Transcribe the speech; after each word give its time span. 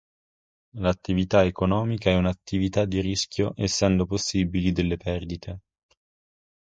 L'attività 0.77 1.43
economica 1.45 2.09
è 2.09 2.15
un'attività 2.15 2.85
di 2.85 3.01
rischio 3.01 3.53
essendo 3.55 4.07
possibili 4.07 4.71
delle 4.71 4.97
perdite. 4.97 5.59